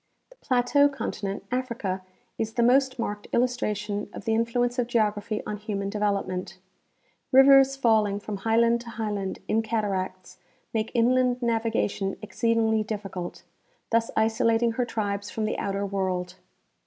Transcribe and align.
The 0.31 0.35
plateau 0.37 0.89
continent, 0.89 1.43
Africa, 1.51 2.01
is 2.39 2.53
the 2.53 2.63
most 2.63 2.97
marked 2.97 3.27
illustration 3.33 4.09
of 4.13 4.25
the 4.25 4.33
influence 4.33 4.79
of 4.79 4.87
geography 4.87 5.43
on 5.45 5.57
human 5.57 5.91
development. 5.91 6.57
Rivers 7.31 7.75
falling 7.75 8.19
from 8.19 8.37
highland 8.37 8.81
to 8.81 8.89
highland 8.89 9.37
in 9.47 9.61
cataracts 9.61 10.39
make 10.73 10.89
inland 10.95 11.43
navigation 11.43 12.17
exceedingly 12.23 12.81
difficult, 12.81 13.43
thus 13.91 14.09
isolating 14.17 14.71
her 14.71 14.85
tribes 14.85 15.29
from 15.29 15.45
the 15.45 15.59
outer 15.59 15.85
world. 15.85 16.33